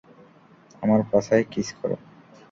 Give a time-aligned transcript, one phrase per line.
[0.83, 1.95] আমার পাছায় কিস করো।